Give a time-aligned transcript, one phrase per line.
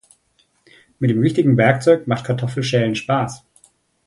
[0.97, 3.45] Mit dem richtigen Werkzeug macht Kartoffeln schälen Spaß.